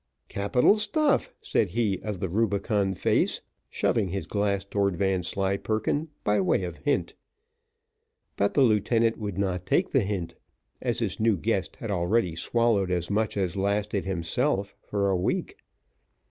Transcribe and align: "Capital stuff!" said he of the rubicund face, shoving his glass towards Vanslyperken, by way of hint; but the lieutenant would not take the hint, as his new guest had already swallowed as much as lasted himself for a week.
"Capital 0.29 0.77
stuff!" 0.77 1.31
said 1.43 1.69
he 1.69 1.99
of 2.01 2.19
the 2.19 2.27
rubicund 2.27 2.97
face, 2.97 3.41
shoving 3.69 4.09
his 4.09 4.25
glass 4.25 4.65
towards 4.65 4.97
Vanslyperken, 4.97 6.07
by 6.23 6.41
way 6.41 6.63
of 6.63 6.77
hint; 6.77 7.13
but 8.35 8.55
the 8.55 8.63
lieutenant 8.63 9.19
would 9.19 9.37
not 9.37 9.67
take 9.67 9.91
the 9.91 10.01
hint, 10.01 10.33
as 10.81 10.97
his 10.97 11.19
new 11.19 11.37
guest 11.37 11.75
had 11.75 11.91
already 11.91 12.35
swallowed 12.35 12.89
as 12.89 13.11
much 13.11 13.37
as 13.37 13.55
lasted 13.55 14.03
himself 14.05 14.73
for 14.81 15.07
a 15.11 15.15
week. 15.15 15.57